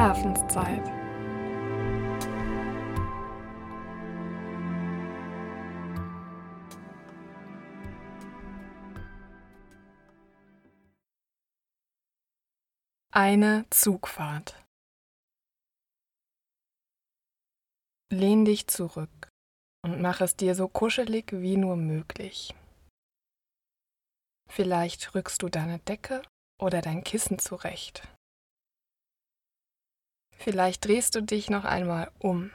[0.00, 0.86] Schlafenszeit.
[13.12, 14.64] Eine Zugfahrt.
[18.10, 19.28] Lehn dich zurück
[19.84, 22.54] und mach es dir so kuschelig wie nur möglich.
[24.48, 26.22] Vielleicht rückst du deine Decke
[26.58, 28.08] oder dein Kissen zurecht.
[30.42, 32.50] Vielleicht drehst du dich noch einmal um.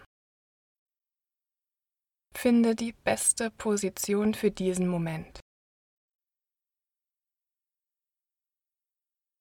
[2.36, 5.40] Finde die beste Position für diesen Moment.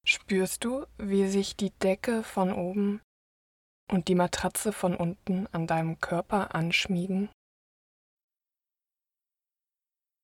[0.05, 3.01] Spürst du, wie sich die Decke von oben
[3.91, 7.31] und die Matratze von unten an deinem Körper anschmiegen?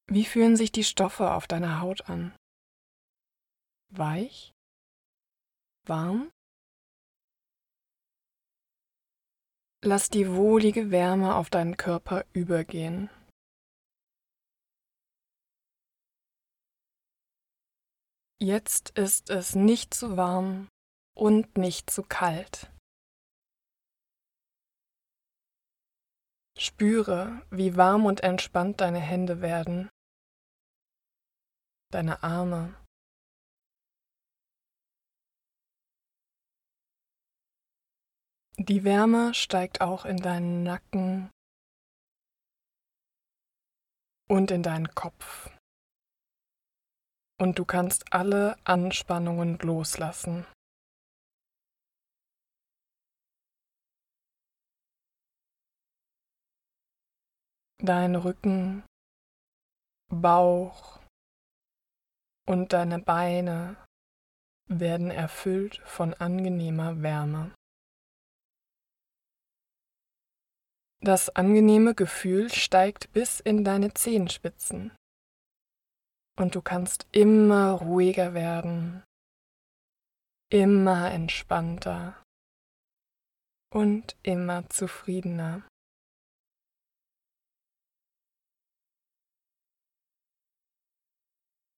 [0.08, 2.36] Wie fühlen sich die Stoffe auf deiner Haut an?
[3.90, 4.52] Weich?
[5.88, 6.32] Warm?
[9.84, 13.10] Lass die wohlige Wärme auf deinen Körper übergehen.
[18.40, 20.68] Jetzt ist es nicht zu warm
[21.16, 22.72] und nicht zu kalt.
[26.58, 29.90] Spüre, wie warm und entspannt deine Hände werden
[31.92, 32.74] deine Arme.
[38.58, 41.30] Die Wärme steigt auch in deinen Nacken
[44.30, 45.50] und in deinen Kopf.
[47.40, 50.46] Und du kannst alle Anspannungen loslassen.
[57.80, 58.84] Dein Rücken,
[60.10, 61.02] Bauch,
[62.48, 63.78] und deine Beine
[64.68, 67.54] werden erfüllt von angenehmer Wärme.
[71.04, 74.92] Das angenehme Gefühl steigt bis in deine Zehenspitzen
[76.38, 79.04] und du kannst immer ruhiger werden,
[80.52, 82.22] immer entspannter
[83.74, 85.68] und immer zufriedener.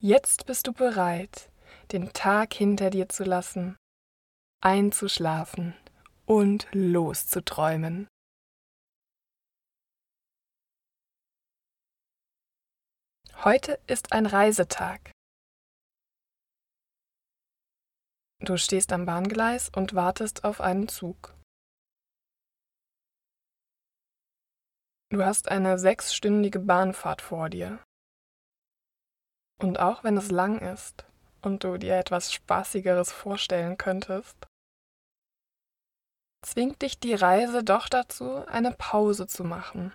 [0.02, 1.50] Jetzt bist du bereit,
[1.94, 3.78] den Tag hinter dir zu lassen,
[4.60, 5.76] einzuschlafen
[6.26, 8.10] und loszuträumen.
[13.44, 15.12] Heute ist ein Reisetag.
[18.40, 21.36] Du stehst am Bahngleis und wartest auf einen Zug.
[25.12, 27.84] Du hast eine sechsstündige Bahnfahrt vor dir.
[29.60, 31.06] Und auch wenn es lang ist
[31.42, 34.38] und du dir etwas Spaßigeres vorstellen könntest,
[36.46, 39.92] zwingt dich die Reise doch dazu, eine Pause zu machen.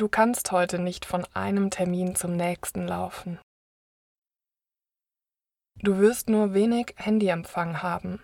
[0.00, 3.38] Du kannst heute nicht von einem Termin zum nächsten laufen.
[5.74, 8.18] Du wirst nur wenig Handyempfang haben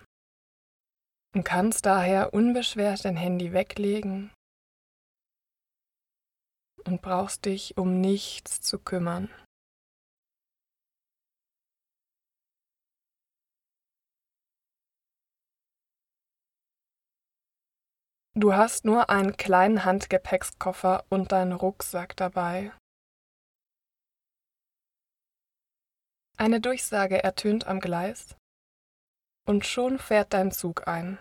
[1.35, 4.33] und kannst daher unbeschwert dein Handy weglegen
[6.83, 9.29] und brauchst dich um nichts zu kümmern.
[18.39, 22.71] Du hast nur einen kleinen Handgepäckskoffer und deinen Rucksack dabei.
[26.37, 28.35] Eine Durchsage ertönt am Gleis
[29.47, 31.17] und schon fährt dein Zug ein.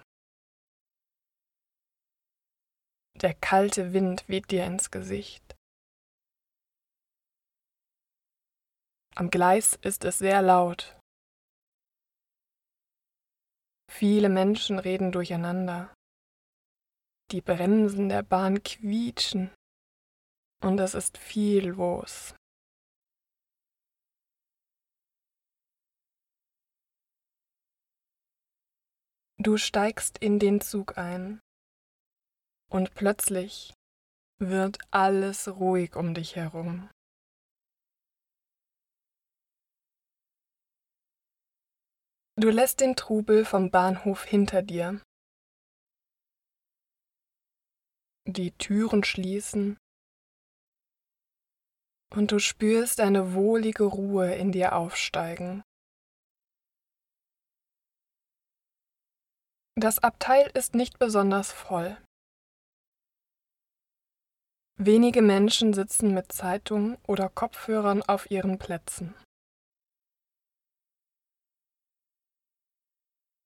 [3.15, 5.57] Der kalte Wind weht dir ins Gesicht.
[9.15, 11.01] Am Gleis ist es sehr laut.
[13.91, 15.96] Viele Menschen reden durcheinander.
[17.33, 19.51] Die Bremsen der Bahn quietschen
[20.63, 22.35] und es ist viel los.
[29.39, 31.41] Du steigst in den Zug ein
[32.71, 33.75] und plötzlich
[34.39, 36.89] wird alles ruhig um dich herum.
[42.39, 45.01] Du lässt den Trubel vom Bahnhof hinter dir.
[48.29, 49.79] Die Türen schließen
[52.13, 55.63] und du spürst eine wohlige Ruhe in dir aufsteigen.
[59.79, 61.97] Das Abteil ist nicht besonders voll.
[64.79, 69.15] Wenige Menschen sitzen mit Zeitungen oder Kopfhörern auf ihren Plätzen.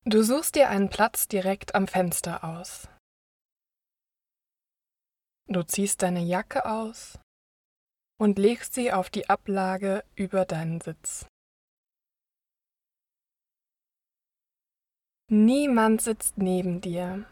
[0.05, 2.89] Du suchst dir einen Platz direkt am Fenster aus.
[5.53, 7.19] Du ziehst deine Jacke aus
[8.21, 11.27] und legst sie auf die Ablage über deinen Sitz.
[15.29, 17.29] Niemand sitzt neben dir.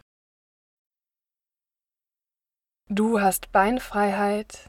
[2.88, 4.68] Du hast Beinfreiheit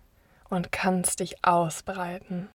[0.52, 2.52] und kannst dich ausbreiten.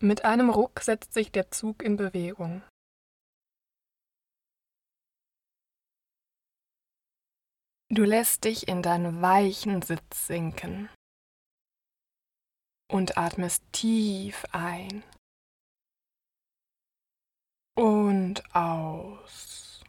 [0.00, 2.62] Mit einem Ruck setzt sich der Zug in Bewegung.
[7.96, 10.90] Du lässt dich in deinen weichen Sitz sinken
[12.92, 15.02] und atmest tief ein
[17.74, 19.82] und aus.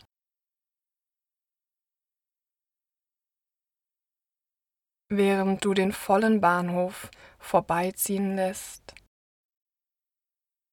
[5.10, 8.96] Während du den vollen Bahnhof vorbeiziehen lässt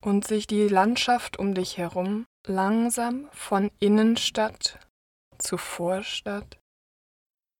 [0.04, 4.78] und sich die Landschaft um dich herum langsam von Innenstadt
[5.38, 6.60] zu Vorstadt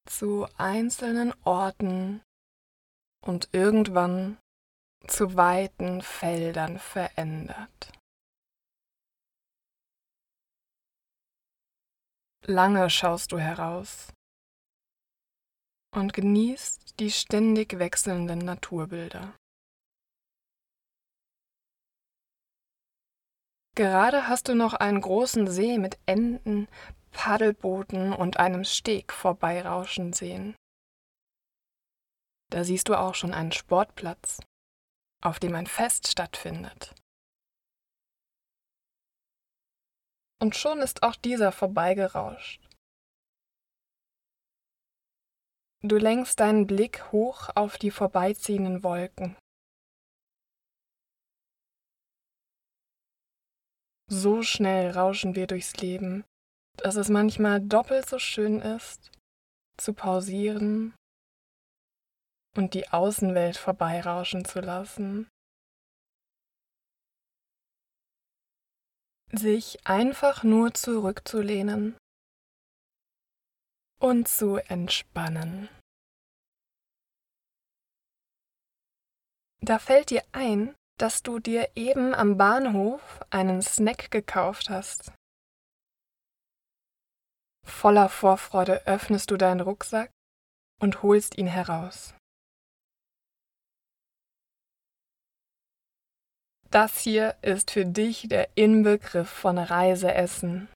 [0.07, 2.23] zu einzelnen Orten
[3.25, 4.39] und irgendwann
[5.07, 7.93] zu weiten Feldern verändert.
[12.47, 14.13] Lange schaust du heraus
[15.95, 19.35] und genießt die ständig wechselnden Naturbilder.
[23.77, 26.69] Gerade hast du noch einen großen See mit Enten,
[27.15, 30.55] Paddelbooten und einem Steg vorbeirauschen sehen.
[32.53, 34.41] Da siehst du auch schon einen Sportplatz,
[35.23, 36.95] auf dem ein Fest stattfindet.
[40.43, 42.61] Und schon ist auch dieser vorbeigerauscht.
[45.83, 49.37] Du lenkst deinen Blick hoch auf die vorbeiziehenden Wolken.
[54.11, 56.25] So schnell rauschen wir durchs Leben,
[56.77, 59.11] dass es manchmal doppelt so schön ist,
[59.77, 60.95] zu pausieren
[62.57, 65.29] und die Außenwelt vorbeirauschen zu lassen.
[69.33, 71.97] Sich einfach nur zurückzulehnen
[73.99, 75.69] und zu entspannen.
[79.61, 85.11] Da fällt dir ein, dass du dir eben am Bahnhof einen Snack gekauft hast.
[87.65, 90.11] Voller Vorfreude öffnest du deinen Rucksack
[90.81, 92.15] und holst ihn heraus.
[96.71, 100.69] Das hier ist für dich der Inbegriff von Reiseessen.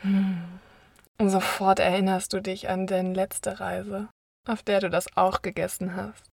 [0.00, 0.60] Hm.
[1.22, 4.08] Sofort erinnerst du dich an deine letzte Reise,
[4.48, 6.26] auf der du das auch gegessen hast.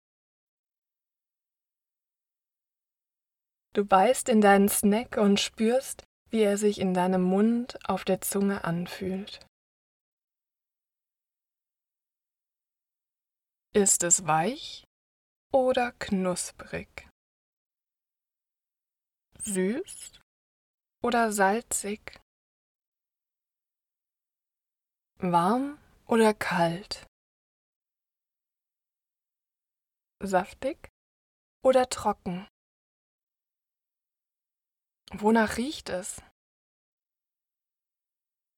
[3.74, 8.22] Du beißt in deinen Snack und spürst, wie er sich in deinem Mund auf der
[8.22, 9.46] Zunge anfühlt.
[13.74, 14.84] Ist es weich
[15.54, 17.08] oder knusprig?
[19.40, 20.20] Süß
[21.04, 22.20] oder salzig?
[25.20, 27.08] Warm oder kalt?
[30.24, 30.90] Saftig
[31.64, 32.48] oder trocken?
[35.14, 36.22] Wonach riecht es?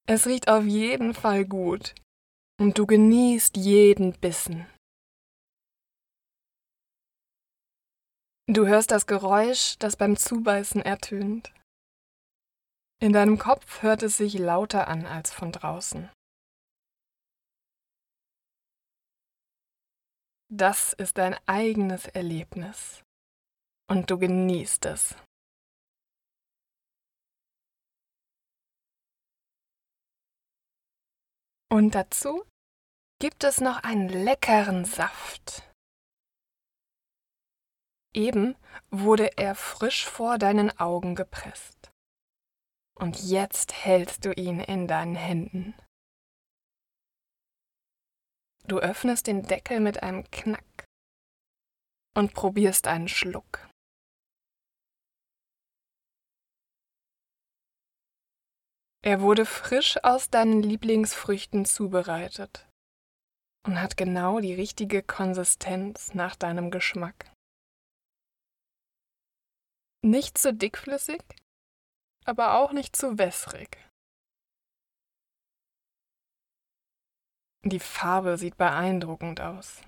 [0.07, 1.93] Es riecht auf jeden Fall gut
[2.59, 4.65] und du genießt jeden Bissen.
[8.47, 11.53] Du hörst das Geräusch, das beim Zubeißen ertönt.
[12.99, 16.09] In deinem Kopf hört es sich lauter an als von draußen.
[20.51, 23.03] Das ist dein eigenes Erlebnis
[23.87, 25.15] und du genießt es.
[31.79, 32.43] Und dazu
[33.21, 35.63] gibt es noch einen leckeren Saft.
[38.13, 38.57] Eben
[38.89, 41.89] wurde er frisch vor deinen Augen gepresst.
[42.95, 45.73] Und jetzt hältst du ihn in deinen Händen.
[48.65, 50.83] Du öffnest den Deckel mit einem Knack
[52.13, 53.68] und probierst einen Schluck.
[59.01, 62.67] Er wurde frisch aus deinen Lieblingsfrüchten zubereitet
[63.65, 67.31] und hat genau die richtige Konsistenz nach deinem Geschmack.
[70.03, 71.21] Nicht zu dickflüssig,
[72.25, 73.77] aber auch nicht zu wässrig.
[77.63, 79.81] Die Farbe sieht beeindruckend aus.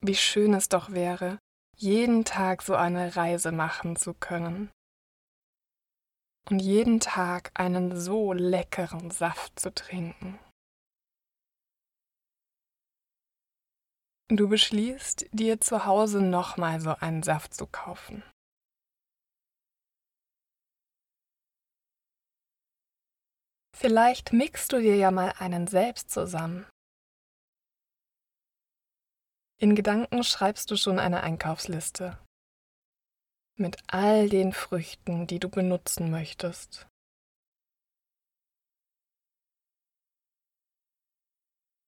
[0.00, 1.38] Wie schön es doch wäre,
[1.80, 4.70] jeden Tag so eine Reise machen zu können
[6.50, 10.40] und jeden Tag einen so leckeren Saft zu trinken.
[14.30, 18.22] Du beschließt, dir zu Hause nochmal so einen Saft zu kaufen.
[23.74, 26.66] Vielleicht mixt du dir ja mal einen selbst zusammen.
[29.60, 32.16] In Gedanken schreibst du schon eine Einkaufsliste
[33.56, 36.86] mit all den Früchten, die du benutzen möchtest.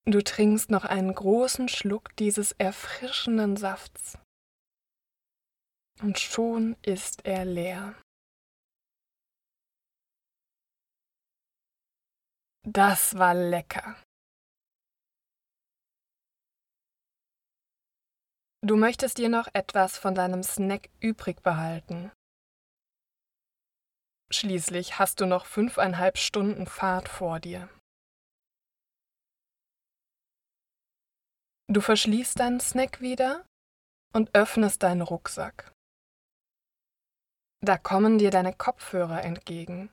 [0.05, 4.19] Du trinkst noch einen großen Schluck dieses erfrischenden Safts
[6.03, 7.95] und schon ist er leer.
[12.67, 13.97] Das war lecker.
[18.63, 22.13] Du möchtest dir noch etwas von deinem Snack übrig behalten.
[24.31, 27.71] Schließlich hast du noch fünfeinhalb Stunden Fahrt vor dir.
[31.69, 33.47] Du verschließt deinen Snack wieder
[34.13, 35.73] und öffnest deinen Rucksack.
[37.63, 39.91] Da kommen dir deine Kopfhörer entgegen.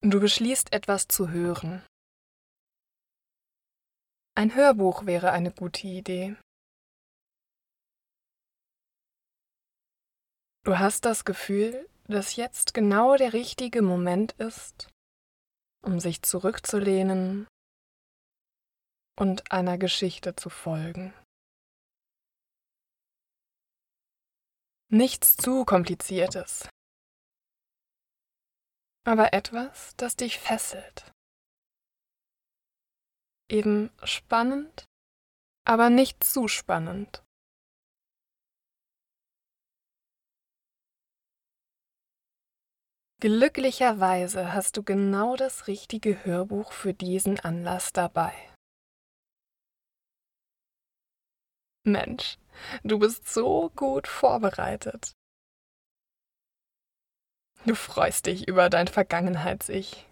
[0.00, 1.84] Du beschließt etwas zu hören.
[4.34, 6.36] Ein Hörbuch wäre eine gute Idee.
[10.64, 14.88] Du hast das Gefühl, dass jetzt genau der richtige Moment ist,
[15.84, 17.46] um sich zurückzulehnen
[19.18, 21.12] und einer Geschichte zu folgen.
[24.88, 26.68] Nichts zu kompliziertes,
[29.04, 31.12] aber etwas, das dich fesselt
[33.52, 34.86] eben spannend,
[35.64, 37.22] aber nicht zu spannend.
[43.20, 48.32] Glücklicherweise hast du genau das richtige Hörbuch für diesen Anlass dabei.
[51.84, 52.38] Mensch,
[52.82, 55.12] du bist so gut vorbereitet.
[57.64, 60.08] Du freust dich über dein Vergangenheits-Ich.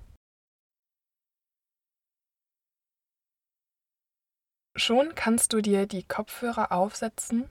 [4.80, 7.50] Schon kannst du dir die Kopfhörer aufsetzen,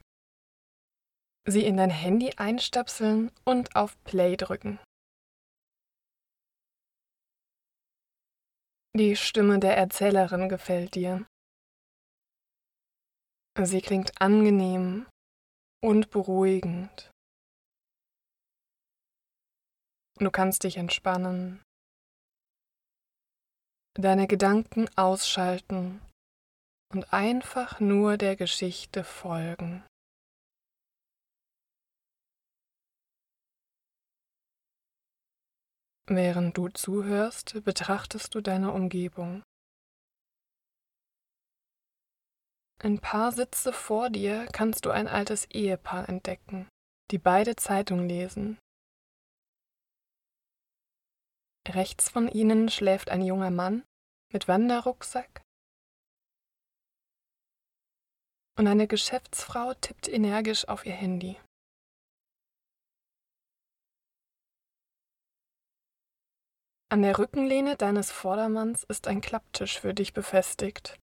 [1.45, 4.79] sie in dein Handy einstöpseln und auf Play drücken.
[8.97, 11.27] Die Stimme der Erzählerin gefällt dir.
[13.61, 15.05] Sie klingt angenehm
[15.83, 17.11] und beruhigend.
[20.15, 21.61] Du kannst dich entspannen,
[23.93, 26.01] deine Gedanken ausschalten
[26.93, 29.85] und einfach nur der Geschichte folgen.
[36.07, 39.43] Während du zuhörst, betrachtest du deine Umgebung.
[42.81, 46.67] Ein paar Sitze vor dir kannst du ein altes Ehepaar entdecken,
[47.11, 48.57] die beide Zeitung lesen.
[51.67, 53.83] Rechts von ihnen schläft ein junger Mann
[54.33, 55.43] mit Wanderrucksack
[58.59, 61.39] und eine Geschäftsfrau tippt energisch auf ihr Handy.
[66.91, 70.99] An der Rückenlehne deines Vordermanns ist ein Klapptisch für dich befestigt.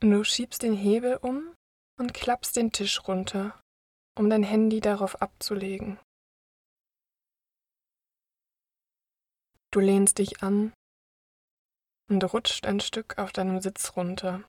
[0.00, 1.54] Du schiebst den Hebel um
[2.00, 3.60] und klappst den Tisch runter,
[4.18, 6.00] um dein Handy darauf abzulegen.
[9.70, 10.72] Du lehnst dich an
[12.08, 14.44] und rutscht ein Stück auf deinem Sitz runter,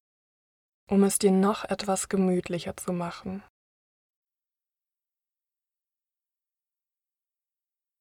[0.90, 3.44] um es dir noch etwas gemütlicher zu machen.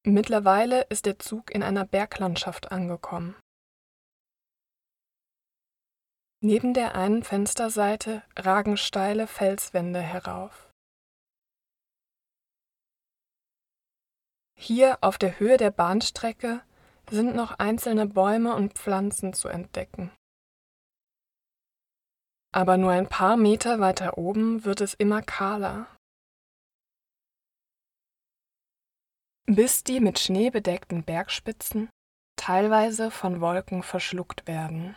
[0.07, 3.35] Mittlerweile ist der Zug in einer Berglandschaft angekommen.
[6.43, 10.71] Neben der einen Fensterseite ragen steile Felswände herauf.
[14.55, 16.63] Hier auf der Höhe der Bahnstrecke
[17.11, 20.11] sind noch einzelne Bäume und Pflanzen zu entdecken.
[22.53, 25.87] Aber nur ein paar Meter weiter oben wird es immer kahler.
[29.47, 31.91] Bis die mit Schnee bedeckten Bergspitzen
[32.37, 34.97] teilweise von Wolken verschluckt werden.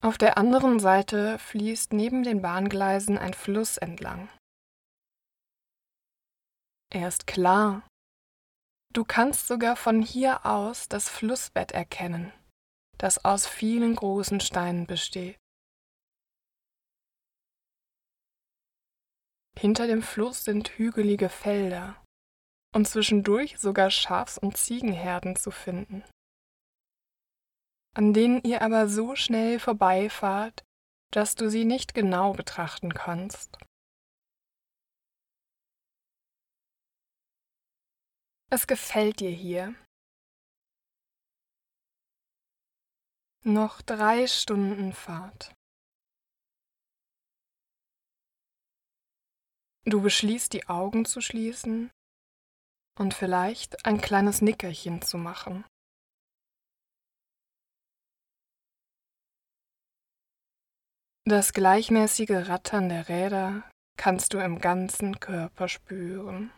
[0.00, 4.28] Auf der anderen Seite fließt neben den Bahngleisen ein Fluss entlang.
[6.90, 7.86] Er ist klar.
[8.94, 12.32] Du kannst sogar von hier aus das Flussbett erkennen,
[12.96, 15.38] das aus vielen großen Steinen besteht.
[19.58, 22.02] Hinter dem Fluss sind hügelige Felder
[22.74, 26.04] und zwischendurch sogar Schafs- und Ziegenherden zu finden,
[27.94, 30.64] an denen ihr aber so schnell vorbeifahrt,
[31.12, 33.58] dass du sie nicht genau betrachten kannst.
[38.50, 39.74] Es gefällt dir hier.
[43.44, 45.54] Noch drei Stunden Fahrt.
[49.84, 51.90] Du beschließt, die Augen zu schließen
[52.98, 55.64] und vielleicht ein kleines Nickerchen zu machen.
[61.26, 66.57] Das gleichmäßige Rattern der Räder kannst du im ganzen Körper spüren.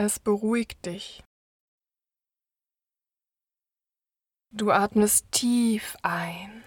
[0.00, 1.24] Es beruhigt dich.
[4.54, 6.62] Du atmest tief ein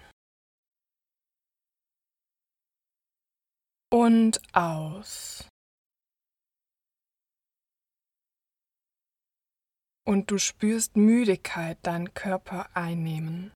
[3.90, 5.48] und aus.
[10.06, 13.54] Und du spürst Müdigkeit deinen Körper einnehmen.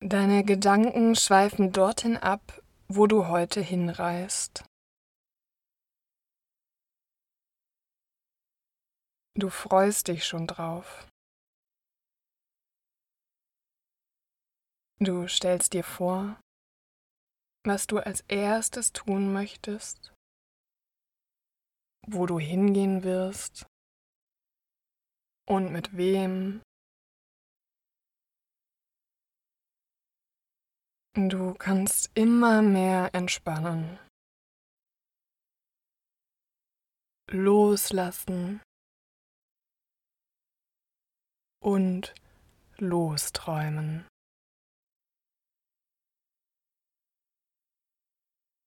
[0.00, 4.64] Deine Gedanken schweifen dorthin ab, wo du heute hinreist.
[9.34, 11.06] Du freust dich schon drauf.
[14.98, 16.40] Du stellst dir vor,
[17.64, 20.14] was du als erstes tun möchtest,
[22.06, 23.66] wo du hingehen wirst
[25.46, 26.62] und mit wem
[31.18, 33.98] Du kannst immer mehr entspannen.
[37.30, 38.60] Loslassen
[41.58, 42.14] und
[42.76, 44.06] losträumen.